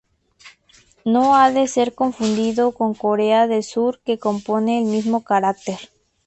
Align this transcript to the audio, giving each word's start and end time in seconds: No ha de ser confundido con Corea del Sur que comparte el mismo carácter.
No 1.05 1.35
ha 1.35 1.51
de 1.51 1.67
ser 1.67 1.93
confundido 1.93 2.71
con 2.71 2.95
Corea 2.95 3.45
del 3.45 3.63
Sur 3.63 3.99
que 4.03 4.17
comparte 4.17 4.79
el 4.79 4.85
mismo 4.85 5.23
carácter. 5.23 5.77